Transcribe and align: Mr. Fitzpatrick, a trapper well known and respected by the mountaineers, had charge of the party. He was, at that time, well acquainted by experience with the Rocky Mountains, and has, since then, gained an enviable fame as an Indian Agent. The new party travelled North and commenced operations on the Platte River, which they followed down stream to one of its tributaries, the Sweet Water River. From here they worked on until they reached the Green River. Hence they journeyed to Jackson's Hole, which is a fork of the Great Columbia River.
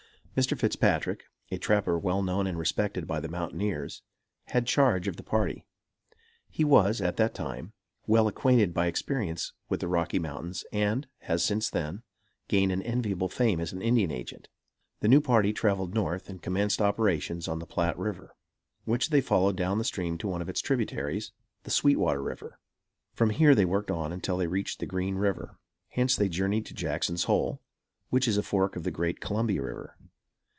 Mr. 0.33 0.57
Fitzpatrick, 0.57 1.25
a 1.51 1.57
trapper 1.57 1.99
well 1.99 2.23
known 2.23 2.47
and 2.47 2.57
respected 2.57 3.05
by 3.05 3.19
the 3.19 3.27
mountaineers, 3.27 4.01
had 4.45 4.65
charge 4.65 5.05
of 5.05 5.17
the 5.17 5.23
party. 5.23 5.65
He 6.49 6.63
was, 6.63 7.01
at 7.01 7.17
that 7.17 7.35
time, 7.35 7.73
well 8.07 8.29
acquainted 8.29 8.73
by 8.73 8.85
experience 8.87 9.51
with 9.67 9.81
the 9.81 9.89
Rocky 9.89 10.19
Mountains, 10.19 10.63
and 10.71 11.05
has, 11.23 11.43
since 11.43 11.69
then, 11.69 12.01
gained 12.47 12.71
an 12.71 12.81
enviable 12.81 13.27
fame 13.27 13.59
as 13.59 13.73
an 13.73 13.81
Indian 13.81 14.09
Agent. 14.09 14.47
The 15.01 15.09
new 15.09 15.19
party 15.19 15.51
travelled 15.51 15.93
North 15.93 16.29
and 16.29 16.41
commenced 16.41 16.81
operations 16.81 17.49
on 17.49 17.59
the 17.59 17.67
Platte 17.67 17.99
River, 17.99 18.33
which 18.85 19.09
they 19.09 19.19
followed 19.19 19.57
down 19.57 19.83
stream 19.83 20.17
to 20.19 20.29
one 20.29 20.41
of 20.41 20.47
its 20.47 20.61
tributaries, 20.61 21.33
the 21.63 21.71
Sweet 21.71 21.97
Water 21.97 22.21
River. 22.23 22.57
From 23.11 23.31
here 23.31 23.53
they 23.53 23.65
worked 23.65 23.91
on 23.91 24.13
until 24.13 24.37
they 24.37 24.47
reached 24.47 24.79
the 24.79 24.85
Green 24.85 25.15
River. 25.15 25.59
Hence 25.89 26.15
they 26.15 26.29
journeyed 26.29 26.65
to 26.67 26.73
Jackson's 26.73 27.25
Hole, 27.25 27.59
which 28.09 28.29
is 28.29 28.37
a 28.37 28.43
fork 28.43 28.77
of 28.77 28.83
the 28.83 28.91
Great 28.91 29.19
Columbia 29.19 29.61
River. 29.61 29.97